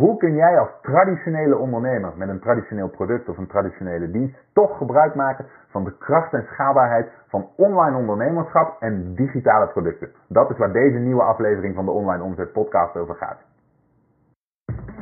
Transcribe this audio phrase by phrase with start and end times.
[0.00, 4.76] Hoe kun jij als traditionele ondernemer met een traditioneel product of een traditionele dienst toch
[4.76, 10.10] gebruik maken van de kracht en schaalbaarheid van online ondernemerschap en digitale producten?
[10.28, 13.38] Dat is waar deze nieuwe aflevering van de Online Omzet Podcast over gaat.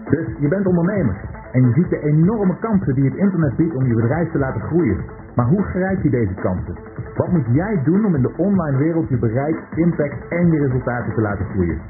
[0.05, 1.17] Dus je bent ondernemer
[1.53, 4.61] en je ziet de enorme kansen die het internet biedt om je bedrijf te laten
[4.61, 5.05] groeien.
[5.35, 6.79] Maar hoe grijp je deze kansen?
[7.15, 11.15] Wat moet jij doen om in de online wereld je bereik, impact en je resultaten
[11.15, 11.81] te laten groeien?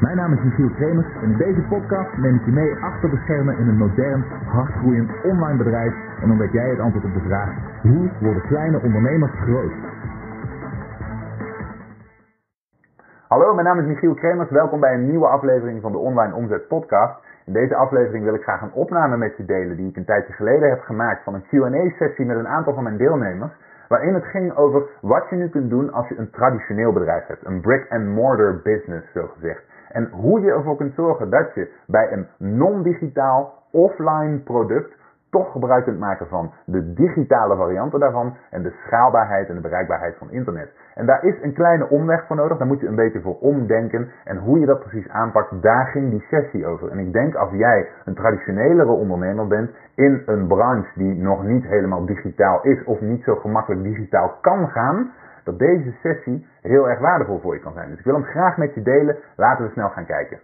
[0.00, 3.16] Mijn naam is Michiel Kremers en in deze podcast neem ik je mee achter de
[3.16, 7.50] schermen in een modern, hardgroeiend online bedrijf en dan jij het antwoord op de vraag
[7.82, 9.72] hoe worden kleine ondernemers groot?
[13.28, 14.50] Hallo, mijn naam is Michiel Kremers.
[14.50, 17.14] Welkom bij een nieuwe aflevering van de Online Omzet Podcast.
[17.46, 20.32] In deze aflevering wil ik graag een opname met je delen die ik een tijdje
[20.32, 23.52] geleden heb gemaakt van een Q&A-sessie met een aantal van mijn deelnemers.
[23.88, 27.46] Waarin het ging over wat je nu kunt doen als je een traditioneel bedrijf hebt.
[27.46, 29.69] Een brick-and-mortar business, zo gezegd.
[29.92, 34.98] En hoe je ervoor kunt zorgen dat je bij een non-digitaal offline product
[35.30, 40.16] toch gebruik kunt maken van de digitale varianten daarvan en de schaalbaarheid en de bereikbaarheid
[40.16, 40.70] van internet.
[40.94, 44.10] En daar is een kleine omweg voor nodig, daar moet je een beetje voor omdenken.
[44.24, 46.90] En hoe je dat precies aanpakt, daar ging die sessie over.
[46.90, 51.64] En ik denk als jij een traditionelere ondernemer bent in een branche die nog niet
[51.64, 55.10] helemaal digitaal is of niet zo gemakkelijk digitaal kan gaan,
[55.50, 57.88] dat deze sessie heel erg waardevol voor je kan zijn.
[57.88, 59.16] Dus ik wil hem graag met je delen.
[59.36, 60.40] Laten we snel gaan kijken.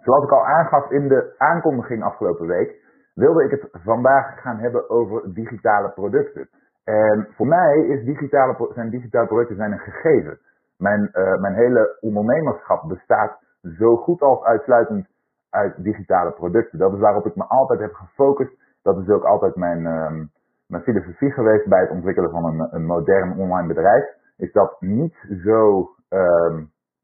[0.00, 4.90] Zoals ik al aangaf in de aankondiging afgelopen week, wilde ik het vandaag gaan hebben
[4.90, 6.48] over digitale producten.
[6.84, 10.38] En voor mij is digitale, zijn digitale producten zijn een gegeven.
[10.76, 13.38] Mijn, uh, mijn hele ondernemerschap bestaat
[13.78, 15.06] zo goed als uitsluitend
[15.50, 16.78] uit digitale producten.
[16.78, 18.56] Dat is waarop ik me altijd heb gefocust.
[18.82, 20.24] Dat is ook altijd mijn, uh,
[20.68, 24.04] mijn filosofie geweest bij het ontwikkelen van een, een modern online bedrijf.
[24.36, 26.58] Is dat niet zo, uh,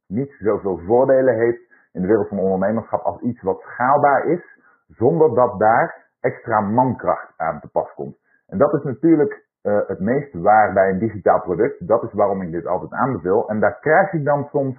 [0.07, 1.63] niet zoveel voordelen heeft
[1.93, 4.59] in de wereld van ondernemerschap als iets wat schaalbaar is.
[4.89, 8.17] Zonder dat daar extra mankracht aan te pas komt.
[8.47, 11.89] En dat is natuurlijk uh, het meest waar bij een digitaal product.
[11.89, 13.49] Dat is waarom ik dit altijd aanbeveel.
[13.49, 14.77] En daar krijg ik dan soms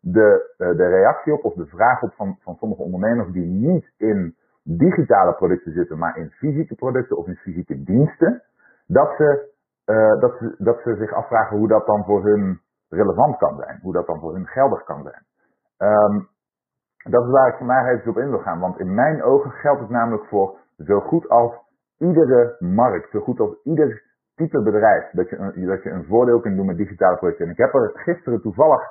[0.00, 3.92] de, uh, de reactie op of de vraag op van, van sommige ondernemers die niet
[3.96, 8.42] in digitale producten zitten, maar in fysieke producten of in fysieke diensten.
[8.86, 9.52] Dat ze,
[9.86, 13.78] uh, dat ze, dat ze zich afvragen hoe dat dan voor hun relevant kan zijn.
[13.82, 15.22] Hoe dat dan voor hun geldig kan zijn.
[15.78, 16.28] Um,
[17.10, 18.60] dat is waar ik vandaag even op in wil gaan.
[18.60, 21.54] Want in mijn ogen geldt het namelijk voor zo goed als
[21.98, 24.02] iedere markt, zo goed als ieder
[24.34, 27.44] type bedrijf, dat je, een, dat je een voordeel kunt doen met digitale producten.
[27.44, 28.82] En ik heb er gisteren toevallig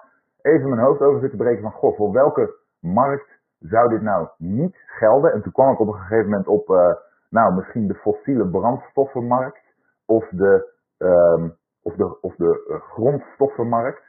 [0.41, 4.75] even mijn hoofd over zitten breken van, goh, voor welke markt zou dit nou niet
[4.87, 5.31] gelden?
[5.33, 6.93] En toen kwam ik op een gegeven moment op, uh,
[7.29, 9.63] nou, misschien de fossiele brandstoffenmarkt
[10.05, 14.03] of de, um, of de, of de uh, grondstoffenmarkt.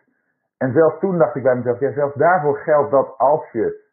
[0.59, 3.85] En zelfs toen dacht ik bij mezelf, ja, zelfs daarvoor geldt dat als je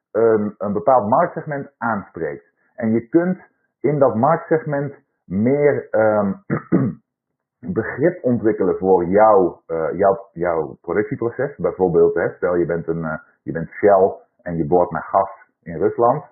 [0.58, 3.40] een bepaald marktsegment aanspreekt en je kunt
[3.80, 6.44] in dat marktsegment meer um,
[7.80, 11.56] begrip ontwikkelen voor jouw, uh, jouw, jouw productieproces.
[11.58, 15.78] Bijvoorbeeld, hè, stel je bent, een, je bent Shell en je boort naar gas in
[15.78, 16.24] Rusland.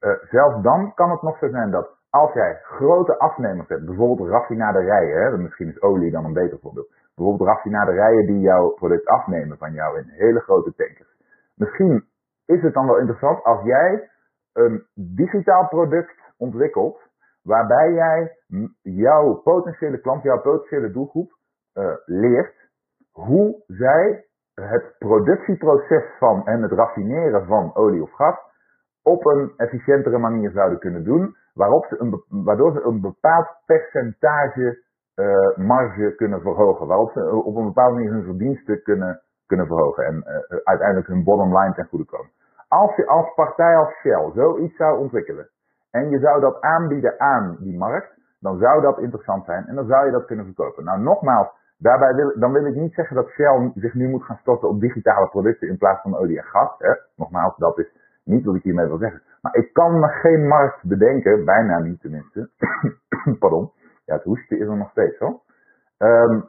[0.00, 4.28] Uh, zelfs dan kan het nog zo zijn dat als jij grote afnemers hebt, bijvoorbeeld
[4.28, 6.88] raffinaderijen, hè, misschien is olie dan een beter voorbeeld.
[7.14, 11.16] Bijvoorbeeld raffinaderijen die jouw product afnemen van jou in hele grote tankers.
[11.56, 12.04] Misschien
[12.46, 14.10] is het dan wel interessant als jij
[14.52, 17.00] een digitaal product ontwikkelt,
[17.42, 18.36] waarbij jij
[18.82, 21.30] jouw potentiële klant, jouw potentiële doelgroep
[21.74, 22.54] uh, leert
[23.12, 24.24] hoe zij
[24.54, 28.47] het productieproces van en het raffineren van olie of gas
[29.08, 34.66] op een efficiëntere manier zouden kunnen doen, waarop ze een, waardoor ze een bepaald percentage
[35.16, 37.20] uh, marge kunnen verhogen, waarop ze
[37.50, 41.74] op een bepaalde manier hun verdiensten kunnen, kunnen verhogen en uh, uiteindelijk hun bottom line
[41.74, 42.30] ten goede komen.
[42.68, 45.48] Als je als partij als Shell zoiets zou ontwikkelen
[45.90, 49.86] en je zou dat aanbieden aan die markt, dan zou dat interessant zijn en dan
[49.86, 50.84] zou je dat kunnen verkopen.
[50.84, 51.48] Nou, nogmaals,
[51.78, 54.80] daarbij wil, dan wil ik niet zeggen dat Shell zich nu moet gaan storten op
[54.80, 56.74] digitale producten in plaats van olie en gas.
[56.78, 56.92] Hè.
[57.16, 57.92] Nogmaals, dat is
[58.28, 59.22] niet wat ik hiermee wil zeggen.
[59.40, 62.50] Maar ik kan me geen markt bedenken, bijna niet tenminste.
[63.38, 63.72] Pardon.
[64.04, 65.40] Ja, het hoestje is er nog steeds hoor.
[65.98, 66.48] Um,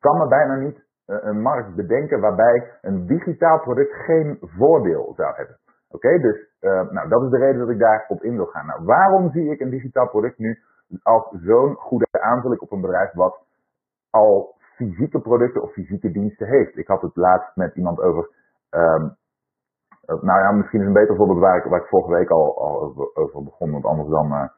[0.00, 0.76] kan me bijna niet
[1.06, 5.56] uh, een markt bedenken waarbij een digitaal product geen voordeel zou hebben.
[5.90, 8.66] Oké, dus uh, nou, dat is de reden dat ik daarop in wil gaan.
[8.66, 10.58] Nou, waarom zie ik een digitaal product nu
[11.02, 13.44] als zo'n goede aanvulling op een bedrijf wat
[14.10, 16.76] al fysieke producten of fysieke diensten heeft?
[16.76, 18.28] Ik had het laatst met iemand over,
[18.70, 19.16] um,
[20.06, 23.72] nou ja, misschien is een beter voorbeeld waar ik, vorige week al, al over, begon,
[23.72, 24.48] want anders dan, uh,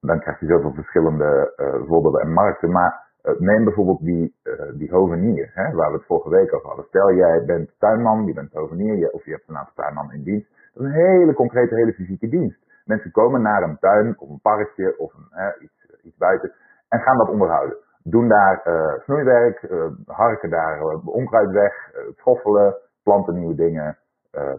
[0.00, 2.70] dan krijg je zoveel verschillende uh, voorbeelden en markten.
[2.70, 3.02] Maar
[3.38, 4.34] neem bijvoorbeeld die,
[4.74, 6.84] die hovenier, hè, waar we het vorige week over hadden.
[6.84, 10.48] Stel jij bent tuinman, je bent hovenier, of je hebt een aantal tuinman in dienst.
[10.74, 12.58] Dat is een hele concrete, hele fysieke dienst.
[12.84, 16.52] Mensen komen naar een tuin of een parkje of een, iets, iets buiten
[16.88, 17.76] en gaan dat onderhouden.
[18.02, 19.68] Doen daar uh, snoeiwerk,
[20.06, 23.98] harken daar onkruid weg, schoffelen, planten nieuwe dingen,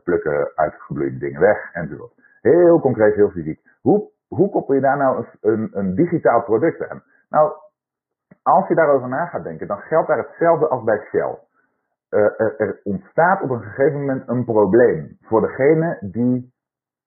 [0.04, 2.14] plukken uitgebloeide dingen weg enzovoort.
[2.42, 3.60] Heel concreet, heel fysiek.
[3.82, 7.04] Hoe, hoe koppel je daar nou een, een, digitaal product aan?
[7.30, 7.52] Nou,
[8.44, 11.38] als je daarover na gaat denken, dan geldt daar hetzelfde als bij Shell.
[12.10, 12.22] Uh,
[12.58, 16.54] er, ontstaat op een gegeven moment een probleem voor degene die,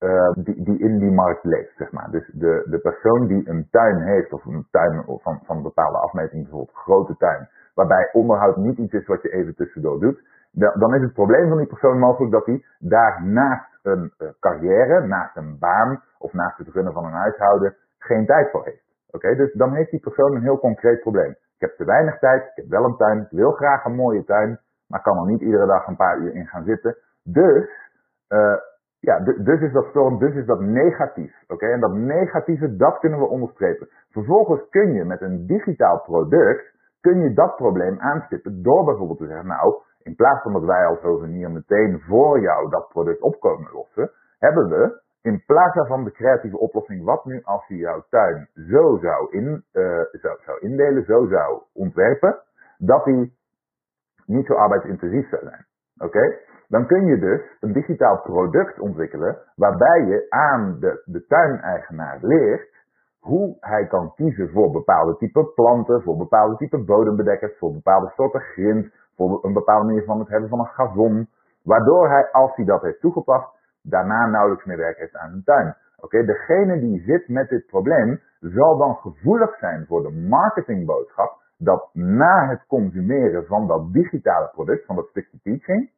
[0.00, 2.10] uh, die, die, in die markt leeft, zeg maar.
[2.10, 5.98] Dus de, de persoon die een tuin heeft, of een tuin van, van een bepaalde
[5.98, 10.22] afmeting, bijvoorbeeld een grote tuin, waarbij onderhoud niet iets is wat je even tussendoor doet,
[10.52, 15.06] dan is het probleem van die persoon mogelijk dat hij daar naast een uh, carrière,
[15.06, 18.86] naast een baan of naast het runnen van een huishouden geen tijd voor heeft.
[19.10, 21.30] Oké, dus dan heeft die persoon een heel concreet probleem.
[21.30, 24.24] Ik heb te weinig tijd, ik heb wel een tuin, ik wil graag een mooie
[24.24, 26.96] tuin, maar kan er niet iedere dag een paar uur in gaan zitten.
[27.22, 27.68] Dus,
[28.28, 28.56] uh,
[28.98, 31.44] ja, dus is dat storm, dus is dat negatief.
[31.48, 33.88] Oké, en dat negatieve, dat kunnen we onderstrepen.
[34.10, 39.26] Vervolgens kun je met een digitaal product, kun je dat probleem aanstippen door bijvoorbeeld te
[39.26, 39.74] zeggen, nou,
[40.08, 44.10] in plaats van dat wij als hovenier meteen voor jou dat product op komen lossen,
[44.38, 48.99] hebben we in plaats daarvan de creatieve oplossing, wat nu als je jouw tuin zo
[49.00, 49.64] zou, in,
[50.10, 52.38] zou, zou indelen, zo zou ontwerpen,
[52.78, 53.37] dat die
[54.26, 55.66] niet zo arbeidsintensief zou zijn.
[55.99, 56.37] Oké?
[56.69, 62.76] Dan kun je dus een digitaal product ontwikkelen waarbij je aan de, de tuineigenaar leert
[63.20, 68.40] hoe hij kan kiezen voor bepaalde type planten, voor bepaalde type bodembedekkers, voor bepaalde soorten
[68.40, 71.28] grind, voor een bepaalde manier van het hebben van een gazon.
[71.62, 73.48] Waardoor hij, als hij dat heeft toegepast,
[73.82, 75.76] daarna nauwelijks meer werk heeft aan zijn tuin.
[76.00, 81.88] Oké, degene die zit met dit probleem zal dan gevoelig zijn voor de marketingboodschap dat
[81.92, 85.90] na het consumeren van dat digitale product, van dat stukje teaching,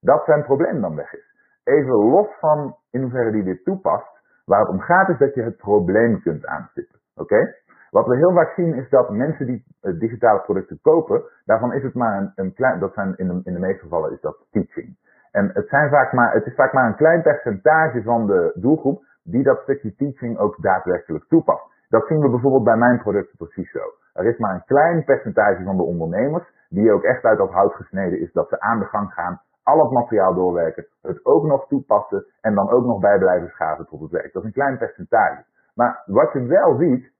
[0.00, 1.34] dat zijn probleem dan weg is.
[1.64, 5.42] Even los van in hoeverre die dit toepast, waar het om gaat is dat je
[5.42, 6.98] het probleem kunt aanstippen.
[7.16, 7.54] Oké?
[7.90, 11.82] Wat we heel vaak zien is dat mensen die uh, digitale producten kopen, daarvan is
[11.82, 14.46] het maar een, een klein, dat zijn in de, in de meeste gevallen is dat
[14.50, 14.96] teaching.
[15.30, 19.02] En het, zijn vaak maar, het is vaak maar een klein percentage van de doelgroep
[19.22, 21.62] die dat stukje teaching ook daadwerkelijk toepast.
[21.88, 23.80] Dat zien we bijvoorbeeld bij mijn producten precies zo.
[24.12, 27.74] Er is maar een klein percentage van de ondernemers die ook echt uit dat hout
[27.74, 31.66] gesneden is dat ze aan de gang gaan, al het materiaal doorwerken, het ook nog
[31.68, 34.32] toepassen en dan ook nog bij blijven schaven tot het werk.
[34.32, 35.44] Dat is een klein percentage.
[35.74, 37.12] Maar wat je wel ziet,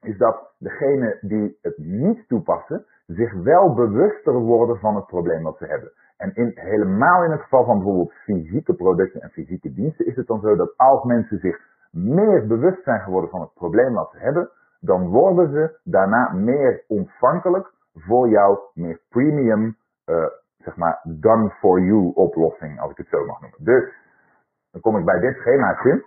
[0.00, 5.58] is dat degenen die het niet toepassen, zich wel bewuster worden van het probleem dat
[5.58, 5.92] ze hebben.
[6.16, 10.26] En in, helemaal in het geval van bijvoorbeeld fysieke producten en fysieke diensten is het
[10.26, 11.60] dan zo dat als mensen zich
[11.90, 14.50] meer bewust zijn geworden van het probleem wat ze hebben,
[14.80, 19.76] dan worden ze daarna meer ontvankelijk voor jouw meer premium,
[20.06, 20.26] uh,
[20.58, 23.64] zeg maar, done for you oplossing, als ik het zo mag noemen.
[23.64, 23.94] Dus,
[24.70, 26.04] dan kom ik bij dit schemaatje.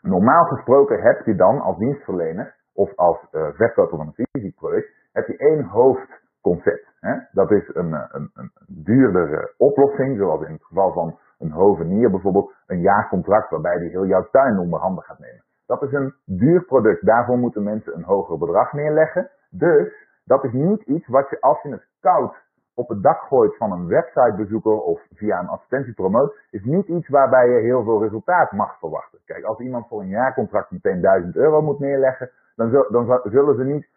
[0.00, 5.26] Normaal gesproken heb je dan als dienstverlener of als uh, van een fysiek product, heb
[5.26, 6.86] je één hoofdconcept.
[7.00, 7.14] Hè?
[7.32, 12.10] Dat is een, eh, een, een duurdere oplossing, zoals in het geval van een hovenier
[12.10, 15.44] bijvoorbeeld, een jaarcontract waarbij die heel jouw tuin onder handen gaat nemen.
[15.66, 17.06] Dat is een duur product.
[17.06, 19.30] Daarvoor moeten mensen een hoger bedrag neerleggen.
[19.50, 22.34] Dus dat is niet iets wat je als je het koud
[22.74, 27.08] op het dak gooit van een websitebezoeker of via een advertentie promoot, is niet iets
[27.08, 29.18] waarbij je heel veel resultaat mag verwachten.
[29.24, 33.64] Kijk, als iemand voor een jaarcontract meteen 1000 euro moet neerleggen, dan, dan zullen ze
[33.64, 33.90] niet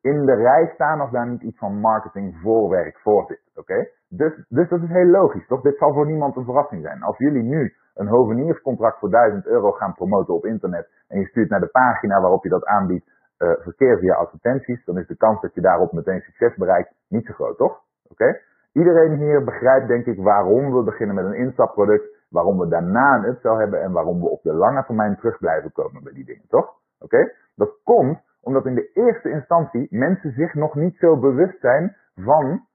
[0.00, 3.42] in de rij staan als daar niet iets van marketing voorwerk voor zit.
[3.54, 3.88] Oké?
[4.08, 5.60] Dus, dus dat is heel logisch, toch?
[5.60, 7.02] Dit zal voor niemand een verrassing zijn.
[7.02, 11.50] Als jullie nu een hovenierscontract voor 1000 euro gaan promoten op internet en je stuurt
[11.50, 15.40] naar de pagina waarop je dat aanbiedt uh, verkeer via advertenties, dan is de kans
[15.40, 17.80] dat je daarop meteen succes bereikt niet zo groot, toch?
[18.12, 18.40] Oké?
[18.72, 23.28] Iedereen hier begrijpt denk ik waarom we beginnen met een instapproduct, waarom we daarna een
[23.30, 26.48] upsell hebben en waarom we op de lange termijn terug blijven komen bij die dingen,
[26.48, 26.68] toch?
[27.00, 27.32] Oké?
[27.54, 32.66] Dat komt omdat in de eerste instantie mensen zich nog niet zo bewust zijn van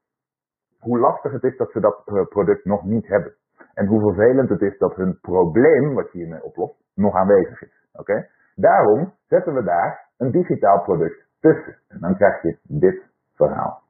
[0.80, 3.34] hoe lastig het is dat ze dat eh, product nog niet hebben.
[3.74, 7.88] En hoe vervelend het is dat hun probleem, wat je hiermee oplost, nog aanwezig is.
[7.94, 8.28] Oké?
[8.56, 11.78] Daarom zetten we daar een digitaal product tussen.
[11.88, 13.02] En dan krijg je dit
[13.36, 13.82] verhaal.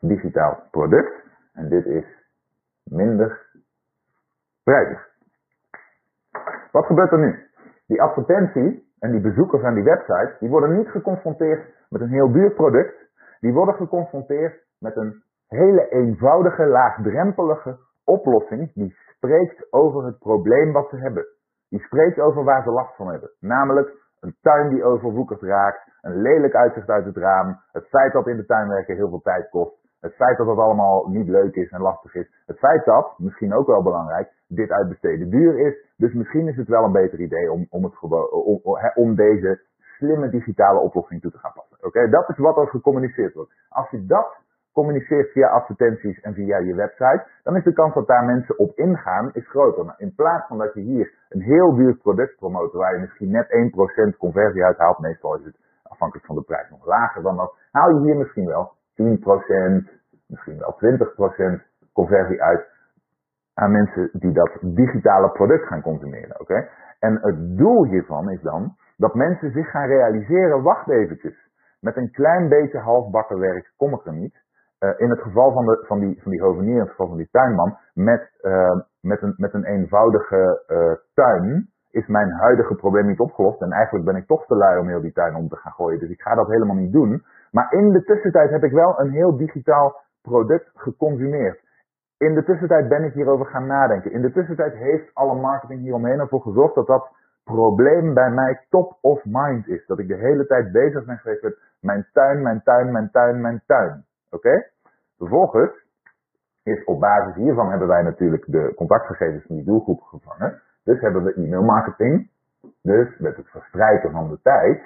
[0.00, 1.12] Digitaal product.
[1.52, 2.04] En dit is
[2.82, 3.46] minder
[4.62, 5.08] prijzig.
[6.72, 7.48] Wat gebeurt er nu?
[7.86, 12.32] Die advertentie en die bezoekers aan die website, die worden niet geconfronteerd met een heel
[12.32, 12.94] duur product.
[13.40, 20.88] Die worden geconfronteerd met een hele eenvoudige, laagdrempelige oplossing die spreekt over het probleem wat
[20.88, 21.26] ze hebben.
[21.68, 23.30] Die spreekt over waar ze last van hebben.
[23.40, 28.26] Namelijk een tuin die overwoekerd raakt, een lelijk uitzicht uit het raam, het feit dat
[28.26, 31.54] in de tuin werken heel veel tijd kost, het feit dat het allemaal niet leuk
[31.54, 35.92] is en lastig is, het feit dat, misschien ook wel belangrijk, dit uitbesteden duur is.
[35.96, 37.66] Dus misschien is het wel een beter idee om,
[38.94, 41.86] om, deze slimme digitale oplossing toe te gaan passen.
[41.86, 43.52] Oké, dat is wat er gecommuniceerd wordt.
[43.68, 44.43] Als je dat
[44.74, 48.76] communiceert via advertenties en via je website, dan is de kans dat daar mensen op
[48.76, 49.84] ingaan is groter.
[49.84, 53.30] Nou, in plaats van dat je hier een heel duur product promoot waar je misschien
[53.30, 53.46] net
[54.14, 57.90] 1% conversie uithaalt, meestal is het afhankelijk van de prijs nog lager dan dat, haal
[57.94, 59.04] je hier misschien wel 10%,
[60.26, 60.76] misschien wel
[61.58, 61.62] 20%
[61.92, 62.72] conversie uit
[63.54, 66.40] aan mensen die dat digitale product gaan consumeren.
[66.40, 66.68] Oké?
[66.98, 71.44] En het doel hiervan is dan dat mensen zich gaan realiseren, wacht eventjes,
[71.80, 74.42] met een klein beetje halfbakken werk kom ik er niet.
[74.84, 77.16] Uh, in het geval van, de, van, die, van die hovenier, in het geval van
[77.16, 83.06] die tuinman, met, uh, met, een, met een eenvoudige uh, tuin is mijn huidige probleem
[83.06, 83.62] niet opgelost.
[83.62, 86.00] En eigenlijk ben ik toch te lui om heel die tuin om te gaan gooien.
[86.00, 87.24] Dus ik ga dat helemaal niet doen.
[87.50, 91.60] Maar in de tussentijd heb ik wel een heel digitaal product geconsumeerd.
[92.18, 94.12] In de tussentijd ben ik hierover gaan nadenken.
[94.12, 97.08] In de tussentijd heeft alle marketing hieromheen ervoor gezorgd dat dat
[97.44, 99.86] probleem bij mij top of mind is.
[99.86, 103.40] Dat ik de hele tijd bezig ben geweest met mijn tuin, mijn tuin, mijn tuin,
[103.40, 104.04] mijn tuin.
[104.30, 104.72] Oké?
[105.18, 105.72] Vervolgens
[106.62, 110.62] is op basis hiervan hebben wij natuurlijk de contactgegevens van die doelgroep gevangen.
[110.84, 112.30] Dus hebben we e-mail marketing.
[112.82, 114.82] Dus met het verstrijken van de tijd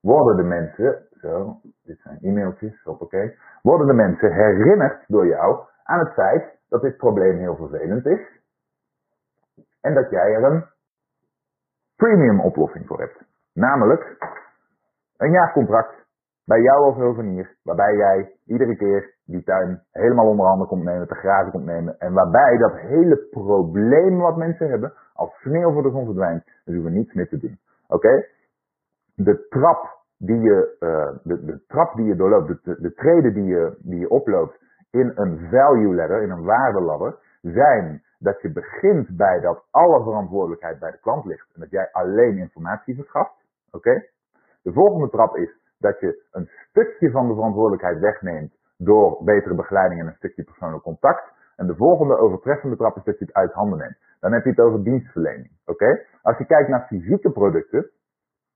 [0.00, 5.98] worden de mensen, zo, dit zijn e-mailtjes, hoppakee, worden de mensen herinnerd door jou aan
[5.98, 8.20] het feit dat dit probleem heel vervelend is.
[9.80, 10.64] En dat jij er een
[11.96, 13.24] premium oplossing voor hebt.
[13.52, 14.16] Namelijk
[15.16, 16.03] een jaarcontract
[16.44, 21.08] bij jou als hovenier, waarbij jij iedere keer die tuin helemaal onder handen komt nemen,
[21.08, 21.98] te grazen komt nemen.
[21.98, 26.74] En waarbij dat hele probleem wat mensen hebben, als sneeuw voor de zon verdwijnt, dus
[26.74, 27.58] hoeven niets meer te doen.
[27.88, 28.26] Oké?
[29.14, 33.44] De trap die je, uh, de, de trap die je doorloopt, de, de treden die
[33.44, 39.16] je, die je oploopt in een value ladder, in een waardeladder, zijn dat je begint
[39.16, 43.44] bij dat alle verantwoordelijkheid bij de klant ligt en dat jij alleen informatie verschaft.
[43.70, 44.04] Oké?
[44.62, 50.00] De volgende trap is dat je een stukje van de verantwoordelijkheid wegneemt door betere begeleiding
[50.00, 51.32] en een stukje persoonlijk contact.
[51.56, 53.98] En de volgende overtreffende trap is dat je het uit handen neemt.
[54.20, 55.50] Dan heb je het over dienstverlening.
[55.66, 56.04] Oké?
[56.22, 57.90] Als je kijkt naar fysieke producten,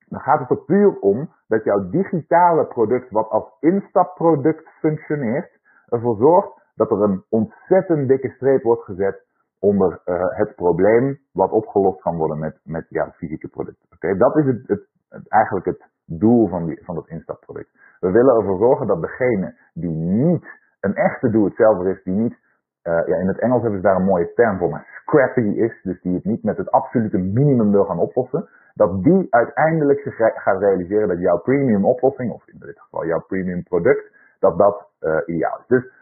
[0.09, 5.59] dan gaat het er puur om dat jouw digitale product, wat als instapproduct functioneert,
[5.89, 9.27] ervoor zorgt dat er een ontzettend dikke streep wordt gezet
[9.59, 13.87] onder uh, het probleem wat opgelost kan worden met, met jouw fysieke product.
[13.95, 14.89] Oké, Dat is het, het,
[15.29, 17.71] eigenlijk het doel van, van dat instapproduct.
[18.01, 20.47] We willen ervoor zorgen dat degene die niet
[20.81, 24.05] een echte doe-het-zelver is, die niet, uh, ja, in het Engels hebben ze daar een
[24.05, 27.85] mooie term voor, maar scrappy is, dus die het niet met het absolute minimum wil
[27.85, 32.81] gaan oplossen, dat die uiteindelijk zich gaat realiseren dat jouw premium oplossing, of in dit
[32.81, 35.67] geval jouw premium product, dat dat uh, ideaal is.
[35.67, 35.93] Dus,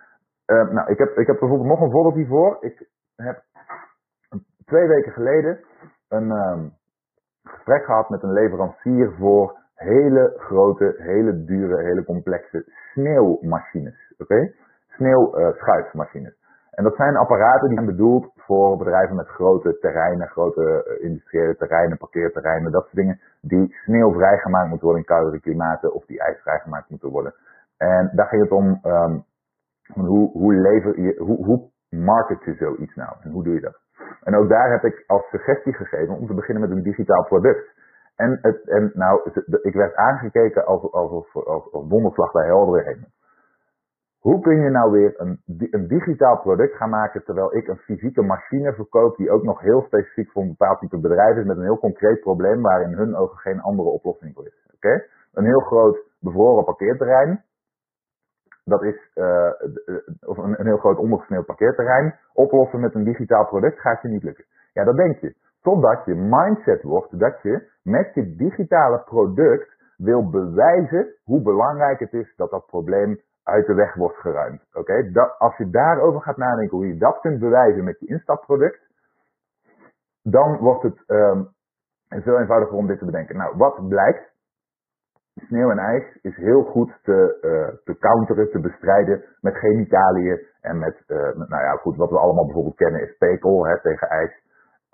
[0.46, 2.56] uh, nou, ik heb, ik heb bijvoorbeeld nog een voorbeeld hiervoor.
[2.60, 3.42] Ik heb
[4.64, 5.60] twee weken geleden
[6.08, 6.72] een um,
[7.42, 14.14] gesprek gehad met een leverancier voor hele grote, hele dure, hele complexe sneeuwmachines.
[14.18, 14.52] Oké?
[14.88, 16.33] Sneeuwschuifmachines.
[16.33, 21.04] Uh, en dat zijn apparaten die zijn bedoeld voor bedrijven met grote terreinen, grote uh,
[21.04, 26.04] industriële terreinen, parkeerterreinen, dat soort dingen, die sneeuw vrijgemaakt moeten worden in koudere klimaten of
[26.04, 27.35] die ijs vrijgemaakt moeten worden.
[27.76, 29.25] En daar ging het om, um,
[29.95, 33.80] hoe, hoe, lever je, hoe, hoe market je zoiets nou en hoe doe je dat?
[34.23, 37.75] En ook daar heb ik als suggestie gegeven om te beginnen met een digitaal product.
[38.16, 39.30] En, en nou,
[39.62, 42.99] ik werd aangekeken als, als, als, bij heldere.
[44.18, 48.23] Hoe kun je nou weer een, een digitaal product gaan maken terwijl ik een fysieke
[48.23, 51.62] machine verkoop die ook nog heel specifiek voor een bepaald type bedrijf is met een
[51.62, 54.68] heel concreet probleem waar in hun ogen geen andere oplossing voor is.
[54.75, 55.04] Oké?
[55.32, 57.44] Een heel groot bevroren parkeerterrein.
[58.64, 59.50] Dat is uh,
[60.20, 62.14] of een, een heel groot ondergesneeuwd parkeerterrein.
[62.32, 64.44] Oplossen met een digitaal product gaat je niet lukken.
[64.73, 65.35] Ja, dat denk je.
[65.66, 72.12] Totdat je mindset wordt dat je met je digitale product wil bewijzen hoe belangrijk het
[72.12, 74.62] is dat dat probleem uit de weg wordt geruimd.
[74.73, 78.80] Oké, Als je daarover gaat nadenken hoe je dat kunt bewijzen met je instapproduct,
[80.23, 81.49] dan wordt het um,
[82.08, 83.37] veel eenvoudiger om dit te bedenken.
[83.37, 84.35] Nou, wat blijkt?
[85.35, 90.78] Sneeuw en ijs is heel goed te, uh, te counteren, te bestrijden met chemicaliën en
[90.78, 94.44] met, uh, nou ja, goed, wat we allemaal bijvoorbeeld kennen is pekel hè, tegen ijs.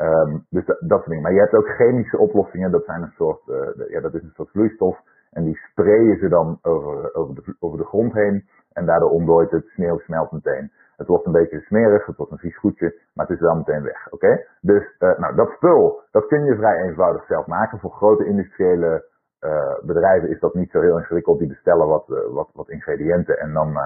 [0.02, 1.23] Um, dus dat, soort dingen.
[1.23, 4.32] Maar je hebt ook chemische oplossingen, dat zijn een soort, uh, ja, dat is een
[4.35, 5.00] soort vloeistof.
[5.30, 8.49] En die sprayen ze dan over, over, de, over de grond heen.
[8.73, 10.73] En daardoor ontdooit het sneeuw smelt meteen.
[10.97, 13.82] Het wordt een beetje smerig, het wordt een vies goedje, maar het is wel meteen
[13.82, 14.11] weg.
[14.11, 14.44] Oké?
[14.61, 17.78] Dus uh, nou, dat spul, dat kun je vrij eenvoudig zelf maken.
[17.78, 19.04] Voor grote industriële
[19.40, 21.38] uh, bedrijven is dat niet zo heel ingewikkeld.
[21.38, 23.78] Die bestellen wat, wat, wat ingrediënten en dan,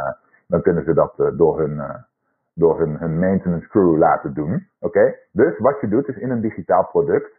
[0.47, 1.81] dan kunnen ze dat door hun
[2.57, 4.69] door hun, maintenance crew laten doen.
[4.81, 5.15] Oké?
[5.33, 7.31] Dus wat je doet is in een digitaal product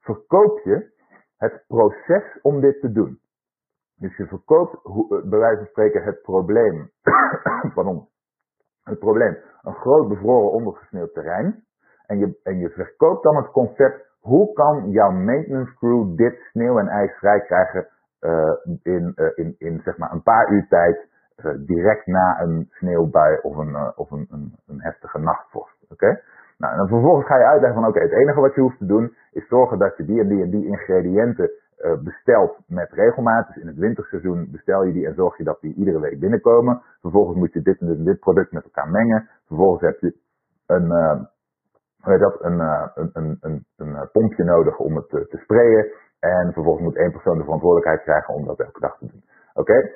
[0.00, 0.90] verkoop je
[1.36, 3.18] het proces om dit te doen.
[3.98, 4.82] Dus je verkoopt,
[5.28, 6.90] bij wijze van spreken, het probleem.
[7.74, 8.08] pardon.
[8.82, 9.36] Het probleem.
[9.62, 11.64] Een groot bevroren ondergesneeuwd terrein.
[12.06, 14.04] En je, en je verkoopt dan het concept.
[14.20, 17.88] Hoe kan jouw maintenance crew dit sneeuw en ijs vrij krijgen
[18.20, 21.08] uh, in, uh, in, in zeg maar een paar uur tijd
[21.66, 25.76] direct na een sneeuwbui of een, of een, een, een heftige nachtvorst.
[25.88, 26.20] Oké?
[26.58, 28.86] Nou, en dan vervolgens ga je uitleggen van oké, het enige wat je hoeft te
[28.86, 33.46] doen is zorgen dat je die en die en die ingrediënten uh, bestelt met regelmaat.
[33.46, 36.82] Dus in het winterseizoen bestel je die en zorg je dat die iedere week binnenkomen.
[37.00, 39.28] Vervolgens moet je dit en dit product met elkaar mengen.
[39.46, 40.14] Vervolgens heb je
[40.66, 41.20] een, uh,
[42.00, 42.60] hoe dat, een,
[42.94, 45.86] een, een, een, pompje nodig om het te, te sprayen.
[46.20, 49.22] En vervolgens moet één persoon de verantwoordelijkheid krijgen om dat elke dag te doen.
[49.54, 49.90] Oké?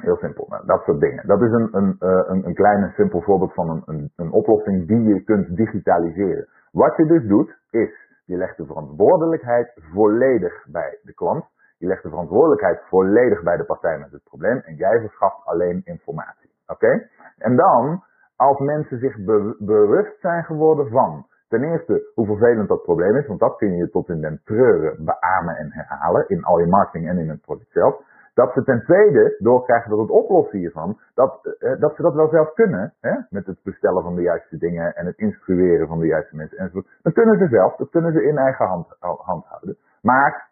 [0.00, 0.46] Heel simpel.
[0.48, 1.26] Nou, dat soort dingen.
[1.26, 4.86] Dat is een, een, een, een klein en simpel voorbeeld van een, een, een oplossing
[4.86, 6.48] die je kunt digitaliseren.
[6.72, 11.44] Wat je dus doet, is je legt de verantwoordelijkheid volledig bij de klant.
[11.78, 14.56] Je legt de verantwoordelijkheid volledig bij de partij met het probleem.
[14.64, 16.50] En jij verschaft alleen informatie.
[16.66, 17.08] Oké?
[17.38, 18.02] En dan,
[18.36, 19.16] als mensen zich
[19.58, 23.90] bewust zijn geworden van Ten eerste hoe vervelend dat probleem is, want dat kun je
[23.90, 27.70] tot in den treuren beamen en herhalen in al je marketing en in het product
[27.70, 27.94] zelf.
[28.40, 32.28] Dat ze ten tweede doorkrijgen dat het oplossen hiervan, dat, uh, dat ze dat wel
[32.28, 33.14] zelf kunnen, hè?
[33.30, 36.86] met het bestellen van de juiste dingen en het instrueren van de juiste mensen enzovoort.
[37.02, 39.76] Dat kunnen ze zelf, dat kunnen ze in eigen hand, hand houden.
[40.02, 40.48] Maar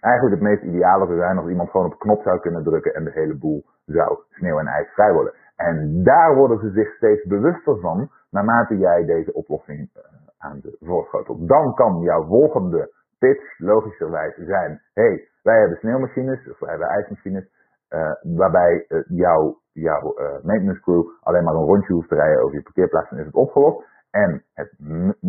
[0.00, 2.94] eigenlijk het meest ideale zou zijn als iemand gewoon op een knop zou kunnen drukken
[2.94, 5.34] en de hele boel zou sneeuw en ijs vrij worden.
[5.56, 10.02] En daar worden ze zich steeds bewuster van, naarmate jij deze oplossing uh,
[10.38, 11.48] aan de voorschotelt.
[11.48, 12.90] Dan kan jouw volgende
[13.24, 17.46] pitch logischerwijs zijn, hey, wij hebben sneeuwmachines, of wij hebben ijsmachines,
[17.90, 22.42] uh, waarbij uh, jouw, jouw uh, maintenance crew alleen maar een rondje hoeft te rijden
[22.42, 23.92] over je parkeerplaats en is het opgelost.
[24.10, 24.70] En het,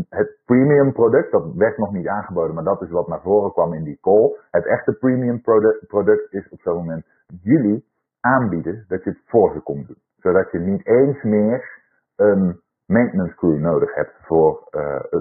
[0.10, 3.74] het premium product, dat werd nog niet aangeboden, maar dat is wat naar voren kwam
[3.74, 4.38] in die call.
[4.52, 7.06] Het echte premium product, product is op zo'n moment
[7.42, 7.86] jullie
[8.20, 10.02] aanbieden dat je het voor ze komt doen.
[10.18, 11.82] Zodat je niet eens meer
[12.16, 14.68] een maintenance crew nodig hebt voor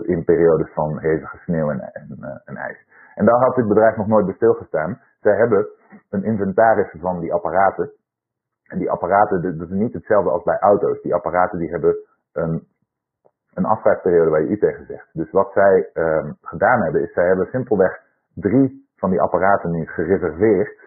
[0.03, 2.87] in periodes van hevige sneeuw en, en, en ijs.
[3.15, 5.01] En daar had dit bedrijf nog nooit bij stilgestaan.
[5.21, 5.67] Zij hebben
[6.11, 7.91] een inventaris van die apparaten.
[8.65, 11.03] En die apparaten, dat is niet hetzelfde als bij auto's.
[11.03, 11.97] Die apparaten die hebben
[12.33, 12.67] een,
[13.55, 15.09] een afspraakperiode waar zegt.
[15.13, 18.01] Dus wat zij um, gedaan hebben, is zij hebben simpelweg
[18.35, 20.84] drie van die apparaten nu gereserveerd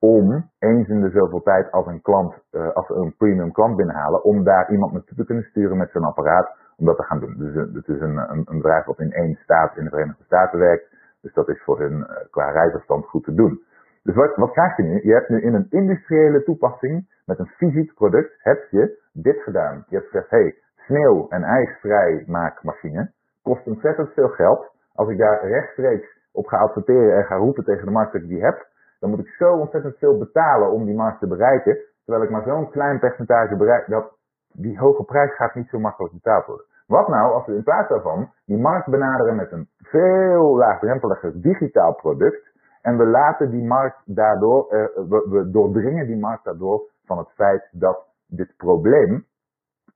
[0.00, 4.24] om eens in de zoveel tijd als een klant, uh, als een premium klant binnenhalen,
[4.24, 7.34] om daar iemand naartoe te kunnen sturen met zo'n apparaat om dat te gaan doen.
[7.38, 10.58] Dus het is een, een, een bedrijf wat in één staat in de Verenigde Staten
[10.58, 10.88] werkt.
[11.20, 13.62] Dus dat is voor hun uh, qua reisafstand goed te doen.
[14.02, 15.00] Dus wat, wat krijg je nu?
[15.02, 19.84] Je hebt nu in een industriële toepassing met een fysiek product, heb je dit gedaan.
[19.88, 23.10] Je hebt gezegd, hey, sneeuw- en ijsvrij maakmachine
[23.42, 24.72] kost ontzettend veel geld.
[24.94, 28.28] Als ik daar rechtstreeks op ga adverteren en ga roepen tegen de markt dat ik
[28.28, 28.66] die heb,
[29.00, 31.78] dan moet ik zo ontzettend veel betalen om die markt te bereiken.
[32.04, 34.12] Terwijl ik maar zo'n klein percentage bereik, dat
[34.52, 36.66] die hoge prijs gaat niet zo makkelijk betaald worden.
[36.86, 41.94] Wat nou als we in plaats daarvan die markt benaderen met een veel laagdrempeliger digitaal
[41.94, 42.50] product
[42.82, 47.30] en we laten die markt daardoor, uh, we, we doordringen die markt daardoor van het
[47.34, 49.26] feit dat dit probleem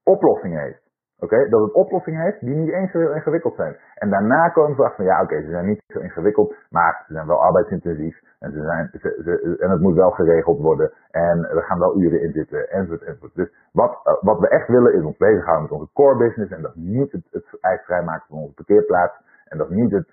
[0.03, 0.84] oplossingen heeft.
[1.19, 3.77] Oké, dat het oplossingen heeft die niet eens zo heel ingewikkeld zijn.
[3.95, 7.13] En daarna komen we achter van ja, oké, ze zijn niet zo ingewikkeld, maar ze
[7.13, 11.49] zijn wel arbeidsintensief en, ze zijn, ze, ze, en het moet wel geregeld worden en
[11.49, 13.35] er gaan wel uren in zitten enzovoort enzovoort.
[13.35, 16.61] Dus wat, uh, wat we echt willen is ons bezighouden met onze core business en
[16.61, 20.09] dat niet het, het ijs vrijmaken van onze parkeerplaats en dat niet het,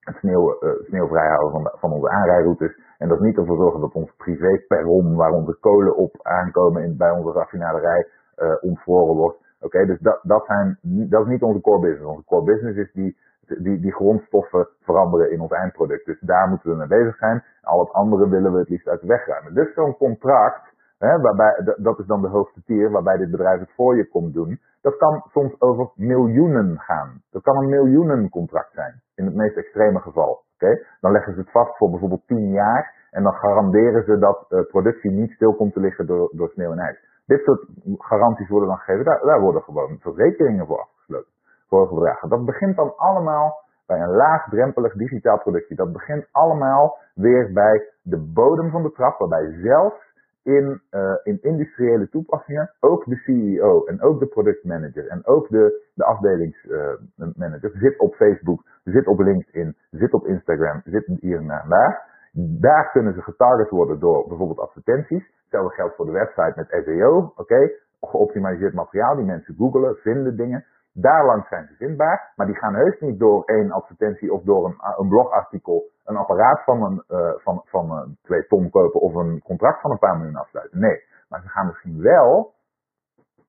[0.00, 4.12] het sneeuw, uh, sneeuwvrijhouden van, van onze aanrijroutes en dat niet ervoor zorgen dat ons
[4.16, 9.44] privéperron waar onze kolen op aankomen in, bij onze raffinaderij uh, ontvoren wordt.
[9.60, 12.04] Oké, dus dat, dat, zijn, dat is niet onze core business.
[12.04, 13.16] Onze core business is die,
[13.58, 16.06] die, die grondstoffen veranderen in ons eindproduct.
[16.06, 17.44] Dus daar moeten we mee bezig zijn.
[17.62, 19.54] Al het andere willen we het liefst uit de weg ruimen.
[19.54, 23.72] Dus zo'n contract, hè, waarbij, dat is dan de hoogste tier, waarbij dit bedrijf het
[23.74, 24.60] voor je komt doen.
[24.80, 27.22] Dat kan soms over miljoenen gaan.
[27.30, 29.00] Dat kan een miljoenencontract zijn.
[29.14, 30.44] In het meest extreme geval.
[30.54, 30.84] Oké?
[31.00, 32.94] Dan leggen ze het vast voor bijvoorbeeld 10 jaar.
[33.10, 36.72] En dan garanderen ze dat uh, productie niet stil komt te liggen door, door sneeuw
[36.72, 36.98] en ijs.
[37.26, 37.66] Dit soort
[37.98, 39.04] garanties worden dan gegeven.
[39.04, 41.30] Daar, daar worden gewoon verzekeringen voor afgesloten.
[41.68, 42.28] Voor bedragen.
[42.28, 45.74] Dat begint dan allemaal bij een laagdrempelig digitaal productje.
[45.74, 49.18] Dat begint allemaal weer bij de bodem van de trap.
[49.18, 55.26] Waarbij zelfs in, uh, in industriële toepassingen, ook de CEO en ook de productmanager en
[55.26, 61.06] ook de, de afdelingsmanager uh, zit op Facebook, zit op LinkedIn, zit op Instagram, zit
[61.20, 62.14] hier en daar.
[62.38, 65.24] Daar kunnen ze getarget worden door bijvoorbeeld advertenties.
[65.42, 67.32] Hetzelfde geldt voor de website met SEO.
[67.36, 67.70] Oké,
[68.00, 70.64] geoptimaliseerd materiaal, die mensen googelen, vinden dingen.
[70.92, 74.76] Daarlangs zijn ze vindbaar, maar die gaan heus niet door één advertentie of door een,
[74.96, 79.42] een blogartikel een apparaat van, een, uh, van, van uh, twee ton kopen of een
[79.42, 80.80] contract van een paar miljoen afsluiten.
[80.80, 82.54] Nee, maar ze gaan misschien wel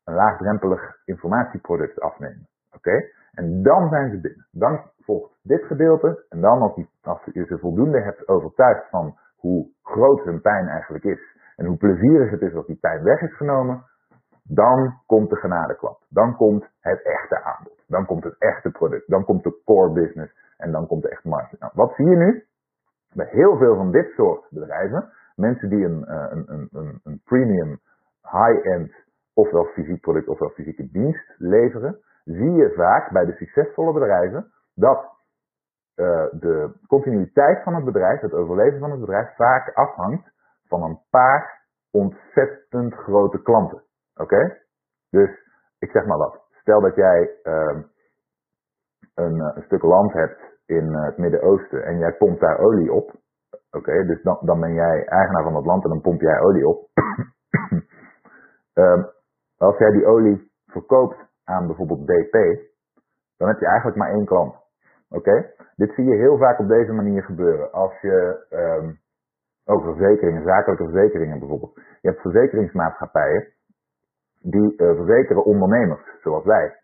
[0.04, 2.48] een laagdrempelig informatieproduct afnemen.
[2.76, 3.10] Oké?
[3.38, 4.48] En dan zijn ze binnen.
[4.52, 6.26] Dan volgt dit gedeelte.
[6.30, 11.36] En dan als, je ze voldoende hebt overtuigd van hoe groot hun pijn eigenlijk is.
[11.56, 13.84] En hoe plezierig het is als die pijn weg is genomen.
[14.44, 16.02] Dan komt de genadeklap.
[16.10, 17.84] Dan komt het echte aanbod.
[17.88, 19.10] Dan komt het echte product.
[19.10, 20.34] Dan komt de core business.
[20.58, 21.60] En dan komt de echte markt.
[21.60, 22.46] Nou, wat zie je nu?
[23.14, 25.10] Bij heel veel van dit soort bedrijven.
[25.36, 27.80] Mensen die een, een, een, een, een premium,
[28.22, 28.92] high-end,
[29.34, 32.00] ofwel fysiek product ofwel fysieke dienst leveren.
[32.28, 35.00] Zie je vaak bij de succesvolle bedrijven dat
[35.96, 40.32] uh, de continuïteit van het bedrijf, het overleven van het bedrijf, vaak afhangt
[40.68, 43.84] van een paar ontzettend grote klanten.
[44.16, 44.58] Oké?
[45.10, 45.30] Dus
[45.80, 46.42] ik zeg maar wat.
[46.62, 47.82] Stel dat jij uh,
[49.16, 53.12] een, een, stuk land hebt in het Midden-Oosten en jij pompt daar olie op.
[53.72, 56.90] Oké, dus dan, ben jij eigenaar van dat land en dan pomp jij olie op.
[58.74, 59.04] uh,
[59.68, 62.36] als jij die olie verkoopt aan bijvoorbeeld BP,
[63.38, 64.56] dan heb je eigenlijk maar één klant.
[65.10, 65.52] Oké?
[65.76, 67.72] Dit zie je heel vaak op deze manier gebeuren.
[67.72, 69.00] Als je um,
[69.66, 71.76] ook verzekeringen, zakelijke verzekeringen bijvoorbeeld.
[71.76, 73.48] Je hebt verzekeringsmaatschappijen
[74.42, 76.76] die uh, verzekeren ondernemers, zoals wij.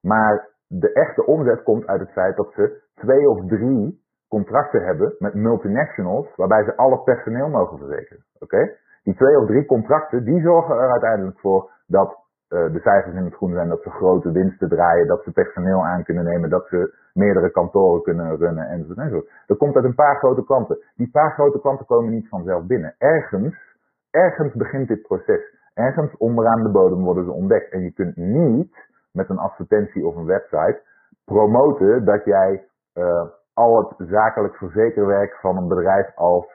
[0.00, 5.14] Maar de echte omzet komt uit het feit dat ze twee of drie contracten hebben
[5.18, 8.24] met multinationals, waarbij ze alle personeel mogen verzekeren.
[8.38, 8.76] Oké?
[9.02, 13.24] Die twee of drie contracten, die zorgen er uiteindelijk voor dat uh, de cijfers in
[13.24, 16.66] het groen zijn, dat ze grote winsten draaien, dat ze personeel aan kunnen nemen, dat
[16.68, 18.98] ze meerdere kantoren kunnen runnen enzovoort.
[18.98, 19.30] enzovoort.
[19.46, 20.78] Dat komt uit een paar grote klanten.
[20.96, 22.94] Die paar grote klanten komen niet vanzelf binnen.
[22.98, 23.76] Ergens,
[24.10, 25.56] ergens begint dit proces.
[25.74, 27.72] Ergens onderaan de bodem worden ze ontdekt.
[27.72, 28.76] En je kunt niet
[29.12, 30.82] met een advertentie of een website
[31.24, 36.46] promoten dat jij uh, al het zakelijk verzekerwerk van een bedrijf als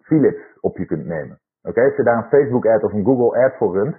[0.00, 1.38] Philips op je kunt nemen.
[1.62, 3.96] Oké, als je daar een Facebook ad of een Google ad voor runt,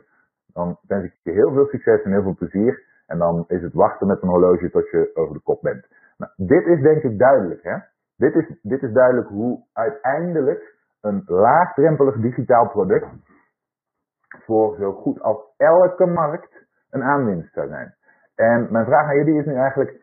[0.53, 2.83] dan wens ik je heel veel succes en heel veel plezier.
[3.07, 5.87] En dan is het wachten met een horloge tot je over de kop bent.
[6.17, 7.63] Nou, dit is denk ik duidelijk.
[7.63, 7.77] Hè?
[8.17, 13.07] Dit, is, dit is duidelijk hoe uiteindelijk een laagdrempelig digitaal product
[14.45, 17.93] voor zo goed als elke markt een aanwinst zou zijn.
[18.35, 20.01] En mijn vraag aan jullie is nu eigenlijk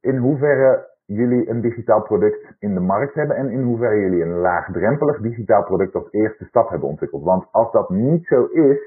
[0.00, 4.38] in hoeverre jullie een digitaal product in de markt hebben en in hoeverre jullie een
[4.38, 7.22] laagdrempelig digitaal product als eerste stap hebben ontwikkeld.
[7.22, 8.78] Want als dat niet zo is,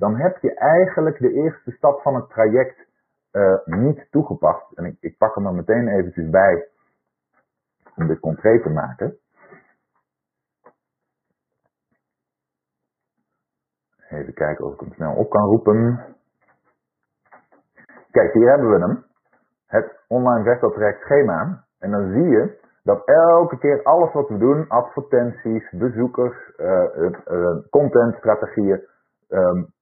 [0.00, 2.88] dan heb je eigenlijk de eerste stap van het traject
[3.32, 4.72] uh, niet toegepast.
[4.72, 6.68] En ik, ik, pak hem er meteen eventjes bij
[7.96, 9.18] om dit concreet te maken.
[14.08, 16.04] Even kijken of ik hem snel op kan roepen.
[18.10, 19.04] Kijk, hier hebben we hem.
[19.66, 21.64] Het online vesteltraject schema.
[21.78, 27.56] En dan zie je dat elke keer alles wat we doen, advertenties, bezoekers, uh, uh,
[27.70, 28.86] contentstrategieën,
[29.28, 29.72] um,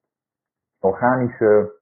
[0.81, 1.77] organische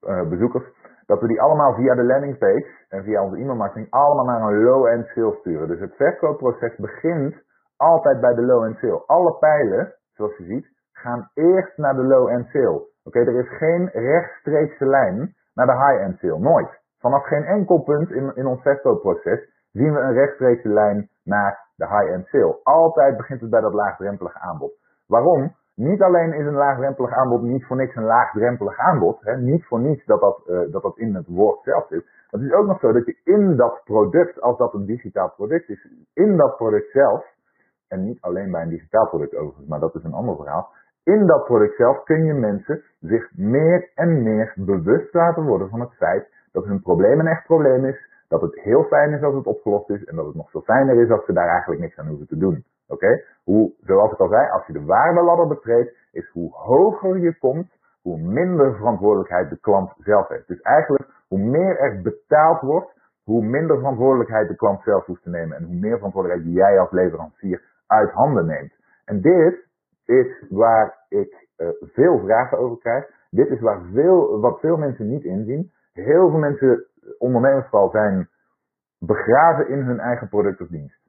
[0.00, 0.64] uh, bezoekers,
[1.06, 5.06] dat we die allemaal via de landingpage en via onze e-mailmarketing allemaal naar een low-end
[5.06, 5.68] sale sturen.
[5.68, 7.34] Dus het verkoopproces begint
[7.76, 9.02] altijd bij de low-end sale.
[9.06, 12.86] Alle pijlen, zoals je ziet, gaan eerst naar de low-end sale.
[13.04, 16.38] Oké, er is geen rechtstreekse lijn naar de high-end sale.
[16.38, 16.80] Nooit.
[16.98, 21.86] Vanaf geen enkel punt in, in ons verkoopproces zien we een rechtstreekse lijn naar de
[21.86, 22.60] high-end sale.
[22.62, 24.72] Altijd begint het bij dat laagdrempelige aanbod.
[25.06, 25.54] Waarom?
[25.78, 29.20] Niet alleen is een laagdrempelig aanbod niet voor niks een laagdrempelig aanbod.
[29.20, 29.36] Hè?
[29.36, 32.06] Niet voor niets dat dat, uh, dat dat in het woord zelf zit.
[32.30, 35.68] Het is ook nog zo dat je in dat product, als dat een digitaal product
[35.68, 37.24] is, in dat product zelf,
[37.88, 40.68] en niet alleen bij een digitaal product overigens, maar dat is een ander verhaal.
[41.04, 45.80] In dat product zelf kun je mensen zich meer en meer bewust laten worden van
[45.80, 48.08] het feit dat hun probleem een echt probleem is.
[48.28, 51.02] Dat het heel fijn is als het opgelost is en dat het nog veel fijner
[51.02, 52.64] is als ze daar eigenlijk niks aan hoeven te doen.
[52.88, 53.24] Oké?
[53.44, 57.70] Hoe, zoals ik al zei, als je de waardeladder betreedt, is hoe hoger je komt,
[58.02, 60.48] hoe minder verantwoordelijkheid de klant zelf heeft.
[60.48, 65.30] Dus eigenlijk, hoe meer er betaald wordt, hoe minder verantwoordelijkheid de klant zelf hoeft te
[65.30, 68.72] nemen en hoe meer verantwoordelijkheid jij als leverancier uit handen neemt.
[69.04, 69.66] En dit
[70.04, 73.04] is waar ik uh, veel vragen over krijg.
[73.30, 75.72] Dit is waar veel, wat veel mensen niet inzien.
[75.92, 76.86] Heel veel mensen,
[77.18, 78.28] ondernemers vooral, zijn
[78.98, 81.07] begraven in hun eigen product of dienst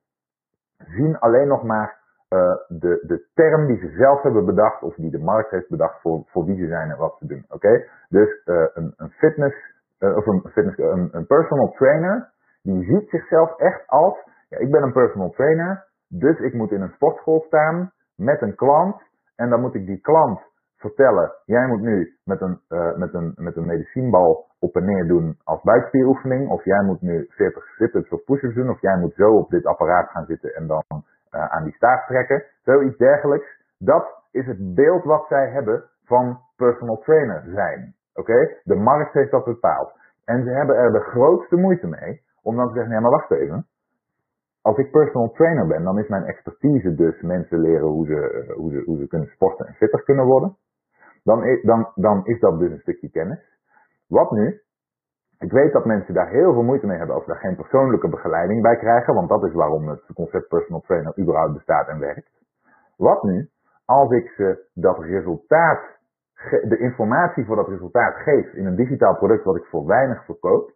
[0.85, 1.97] zien alleen nog maar
[2.29, 6.01] uh, de, de term die ze zelf hebben bedacht, of die de markt heeft bedacht
[6.01, 7.45] voor, voor wie ze zijn en wat ze doen.
[7.49, 7.85] Oké?
[8.09, 9.55] Dus uh, een, een fitness,
[9.99, 14.17] uh, of een, fitness een, een personal trainer, die ziet zichzelf echt als,
[14.49, 18.55] ja, ik ben een personal trainer, dus ik moet in een sportschool staan met een
[18.55, 19.01] klant
[19.35, 20.39] en dan moet ik die klant
[20.79, 25.07] vertellen, jij moet nu met een, uh, met een, met een medicijnbal op en neer
[25.07, 29.13] doen als buikspieroefening, of jij moet nu 40 sit-ups of push-ups doen, of jij moet
[29.15, 33.47] zo op dit apparaat gaan zitten en dan uh, aan die staart trekken, zoiets dergelijks.
[33.77, 37.93] Dat is het beeld wat zij hebben van personal trainer zijn.
[38.13, 38.55] Oké?
[38.63, 39.91] De markt heeft dat bepaald.
[40.25, 43.31] En ze hebben er de grootste moeite mee om dan te zeggen, nee maar wacht
[43.31, 43.65] even.
[44.61, 48.71] Als ik personal trainer ben, dan is mijn expertise dus mensen leren hoe ze, hoe
[48.71, 50.55] ze, hoe ze kunnen sporten en fitter kunnen worden.
[51.23, 53.39] Dan dan, dan is dat dus een stukje kennis.
[54.07, 54.61] Wat nu?
[55.39, 58.09] Ik weet dat mensen daar heel veel moeite mee hebben als ze daar geen persoonlijke
[58.09, 62.31] begeleiding bij krijgen, want dat is waarom het concept personal trainer überhaupt bestaat en werkt.
[62.97, 63.49] Wat nu?
[63.85, 65.81] Als ik ze dat resultaat,
[66.61, 70.71] de informatie voor dat resultaat geef in een digitaal product wat ik voor weinig verkoop,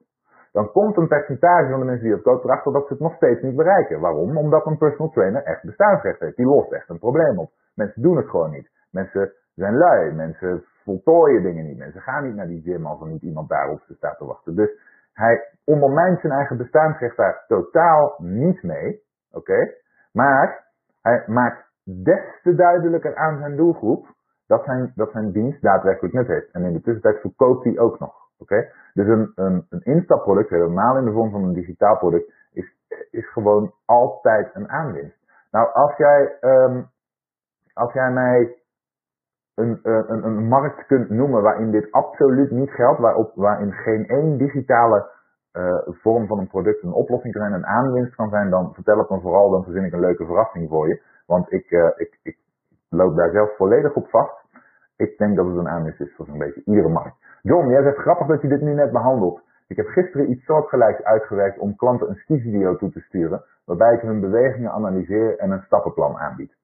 [0.52, 3.16] dan komt een percentage van de mensen die dat kopen erachter dat ze het nog
[3.16, 4.00] steeds niet bereiken.
[4.00, 4.38] Waarom?
[4.38, 6.36] Omdat een personal trainer echt bestaansrecht heeft.
[6.36, 7.52] Die lost echt een probleem op.
[7.76, 8.70] Mensen doen het gewoon niet.
[8.92, 10.12] Mensen zijn lui.
[10.12, 11.78] Mensen voltooien dingen niet.
[11.78, 14.56] Mensen gaan niet naar die gym als er niet iemand daarop staat te wachten.
[14.56, 14.70] Dus
[15.14, 19.02] hij ondermijnt zijn eigen bestaansrecht daar totaal niet mee.
[19.32, 19.74] Oké?
[20.12, 20.68] Maar
[21.02, 24.08] hij maakt des te duidelijker aan zijn doelgroep
[24.48, 26.52] dat zijn, dat zijn dienst daadwerkelijk nut heeft.
[26.52, 28.16] En in de tussentijd verkoopt hij ook nog.
[28.38, 28.70] Oké?
[28.94, 32.76] Dus een, een, een instapproduct, helemaal in de vorm van een digitaal product, is,
[33.12, 35.18] is gewoon altijd een aanwinst.
[35.52, 36.90] Nou, als jij, um,
[37.74, 38.63] als jij mij
[39.56, 44.38] een, een, een markt kunt noemen waarin dit absoluut niet geldt, waarop, waarin geen één
[44.38, 45.10] digitale
[45.54, 48.98] uh, vorm van een product een oplossing kan zijn, een aanwinst kan zijn, dan vertel
[48.98, 51.02] het me vooral, dan verzin ik een leuke verrassing voor je.
[51.26, 52.38] Want ik, uh, ik, ik
[52.90, 54.42] loop daar zelf volledig op vast.
[54.98, 57.16] Ik denk dat het een aanwinst is voor zo'n beetje iedere markt.
[57.42, 59.42] John, jij zegt grappig dat je dit nu net behandelt.
[59.68, 64.02] Ik heb gisteren iets soortgelijks uitgewerkt om klanten een skivideo toe te sturen, waarbij ik
[64.02, 66.56] hun bewegingen analyseer en een stappenplan aanbied.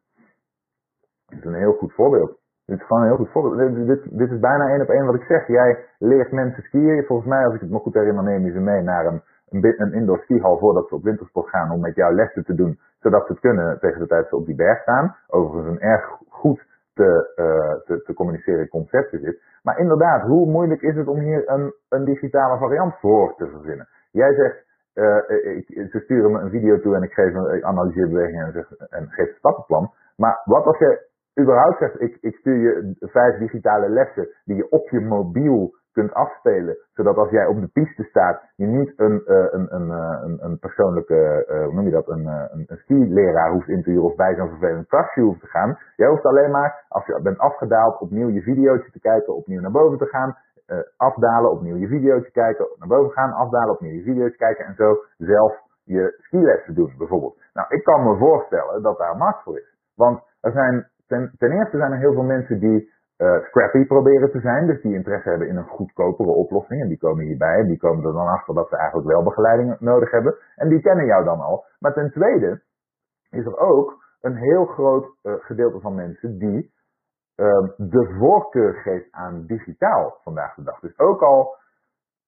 [1.25, 2.37] Dat is een heel goed voorbeeld.
[2.69, 3.87] Dit is gewoon een heel goed voorbeeld.
[3.87, 5.47] Dit, dit, is bijna één op één wat ik zeg.
[5.47, 7.03] Jij leert mensen skiën.
[7.05, 9.81] Volgens mij, als ik het me goed herinner, neem je ze mee naar een, een,
[9.81, 13.25] een indoor skihal voordat ze op wintersport gaan om met jou lessen te doen, zodat
[13.25, 15.15] ze het kunnen tegen de tijd ze op die berg staan.
[15.27, 19.41] Overigens een erg goed te, uh, te, te communiceren concept is dit.
[19.63, 23.87] Maar inderdaad, hoe moeilijk is het om hier een, een digitale variant voor te verzinnen?
[24.11, 27.63] Jij zegt, uh, ik, ze sturen me een video toe en ik, geef een, ik
[27.63, 29.91] analyseer bewegingen en geef een stappenplan.
[30.15, 31.08] Maar wat als je
[31.39, 36.13] überhaupt zegt, ik, ik stuur je vijf digitale lessen die je op je mobiel kunt
[36.13, 39.89] afspelen, zodat als jij op de piste staat, je niet een, uh, een, een,
[40.23, 43.89] een, een persoonlijke, uh, hoe noem je dat, een, een, een skileraar hoeft in te
[43.89, 45.77] huren of bij zo'n vervelend krasje hoeft te gaan.
[45.95, 49.71] Jij hoeft alleen maar, als je bent afgedaald, opnieuw je videootje te kijken, opnieuw naar
[49.71, 54.03] boven te gaan, uh, afdalen, opnieuw je videootje kijken, naar boven gaan, afdalen, opnieuw je
[54.03, 57.37] videootje kijken en zo zelf je skilessen doen bijvoorbeeld.
[57.53, 59.77] Nou, ik kan me voorstellen dat daar markt voor is.
[59.95, 64.39] Want er zijn, ten, eerste zijn er heel veel mensen die uh, scrappy proberen te
[64.39, 64.67] zijn.
[64.67, 66.81] Dus die interesse hebben in een goedkopere oplossing.
[66.81, 67.59] En die komen hierbij.
[67.59, 70.35] En die komen er dan achter dat ze eigenlijk wel begeleiding nodig hebben.
[70.55, 71.65] En die kennen jou dan al.
[71.79, 72.61] Maar ten tweede
[73.29, 76.73] is er ook een heel groot uh, gedeelte van mensen die
[77.35, 80.79] uh, de voorkeur geeft aan digitaal vandaag de dag.
[80.79, 81.55] Dus ook al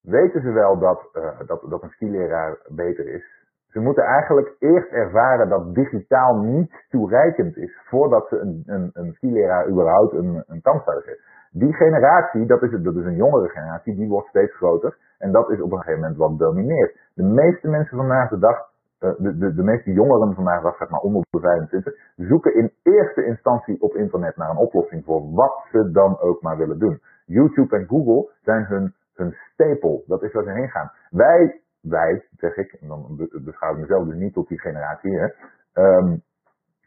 [0.01, 3.40] weten ze wel dat, uh, dat, dat een skileraar beter is,
[3.71, 9.69] ze moeten eigenlijk eerst ervaren dat digitaal niet toereikend is voordat ze een, een, een
[9.69, 11.23] überhaupt een, een kans zouden geven.
[11.51, 14.97] Die generatie, dat is, dat is een jongere generatie, die wordt steeds groter.
[15.17, 16.97] En dat is op een gegeven moment wat domineert.
[17.13, 18.57] De meeste mensen vandaag de dag,
[18.99, 22.55] uh, de, de, de meeste jongeren vandaag de dag, zeg maar onder de 25, zoeken
[22.55, 26.79] in eerste instantie op internet naar een oplossing voor wat ze dan ook maar willen
[26.79, 27.01] doen.
[27.25, 30.03] YouTube en Google zijn hun, hun stapel.
[30.07, 30.91] Dat is waar ze heen gaan.
[31.09, 35.27] Wij wij, zeg ik, en dan beschouw ik mezelf dus niet tot die generatie, hè,
[35.73, 36.21] um,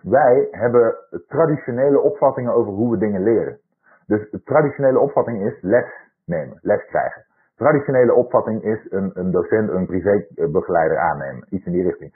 [0.03, 0.95] wij hebben
[1.29, 3.59] traditionele opvattingen over hoe we dingen leren.
[4.07, 5.85] Dus de traditionele opvatting is les
[6.25, 7.25] nemen, les krijgen.
[7.57, 12.15] Traditionele opvatting is een, een docent, een privébegeleider aannemen, iets in die richting.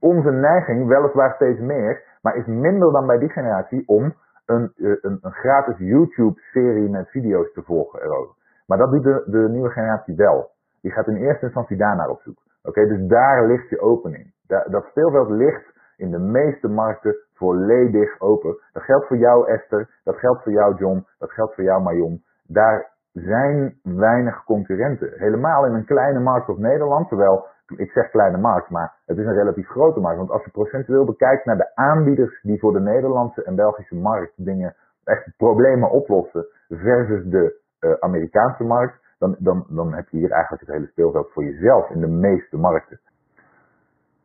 [0.00, 4.14] Onze neiging, weliswaar steeds meer, maar is minder dan bij die generatie om
[4.46, 8.34] een, een, een gratis YouTube-serie met video's te volgen erover.
[8.66, 10.50] Maar dat doet de nieuwe generatie wel.
[10.86, 12.38] Die gaat in eerste instantie daarnaar op zoek.
[12.62, 14.32] Oké, dus daar ligt je opening.
[14.46, 18.56] dat speelveld ligt in de meeste markten volledig open.
[18.72, 22.22] Dat geldt voor jou Esther, dat geldt voor jou John, dat geldt voor jou Marion.
[22.46, 25.12] Daar zijn weinig concurrenten.
[25.14, 27.46] Helemaal in een kleine markt als Nederland, terwijl
[27.76, 30.18] ik zeg kleine markt, maar het is een relatief grote markt.
[30.18, 34.32] Want als je procentueel bekijkt naar de aanbieders die voor de Nederlandse en Belgische markt
[34.36, 40.30] dingen, echt problemen oplossen, versus de uh, Amerikaanse markt, dan, dan, dan heb je hier
[40.30, 43.00] eigenlijk het hele speelveld voor jezelf in de meeste markten.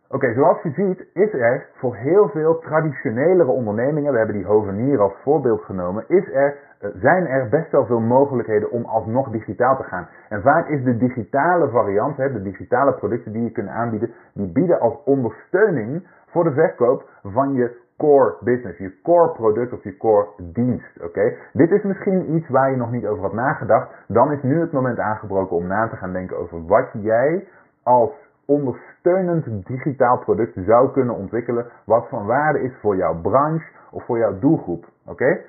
[0.09, 4.99] Oké, zoals je ziet is er voor heel veel traditionelere ondernemingen, we hebben die hovenier
[4.99, 9.77] als voorbeeld genomen, is er, eh, zijn er best wel veel mogelijkheden om alsnog digitaal
[9.77, 10.07] te gaan.
[10.29, 14.79] En vaak is de digitale variant, de digitale producten die je kunt aanbieden, die bieden
[14.79, 20.27] als ondersteuning voor de verkoop van je core business, je core product of je core
[20.37, 21.03] dienst.
[21.03, 23.89] Oké, Dit is misschien iets waar je nog niet over had nagedacht.
[24.07, 27.47] Dan is nu het moment aangebroken om na te gaan denken over wat jij
[27.83, 28.11] als
[28.45, 34.17] ondersteunend digitaal product zou kunnen ontwikkelen wat van waarde is voor jouw branche of voor
[34.17, 34.85] jouw doelgroep.
[35.05, 35.39] Oké?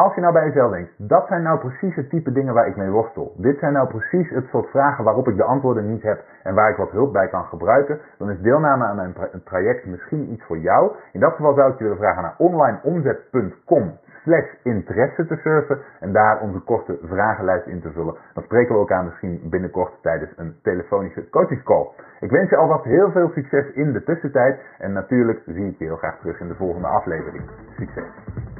[0.00, 2.76] Als je nou bij jezelf denkt, dat zijn nou precies het type dingen waar ik
[2.76, 3.34] mee worstel.
[3.36, 6.70] Dit zijn nou precies het soort vragen waarop ik de antwoorden niet heb en waar
[6.70, 8.00] ik wat hulp bij kan gebruiken.
[8.18, 10.92] Dan is deelname aan mijn traject misschien iets voor jou.
[11.12, 16.12] In dat geval zou ik je willen vragen naar onlineomzet.com slash interesse te surfen en
[16.12, 18.16] daar onze korte vragenlijst in te vullen.
[18.34, 21.88] Dan spreken we elkaar misschien binnenkort tijdens een telefonische coachingscall.
[22.20, 25.84] Ik wens je alvast heel veel succes in de tussentijd en natuurlijk zie ik je
[25.84, 27.44] heel graag terug in de volgende aflevering.
[27.76, 28.59] Succes!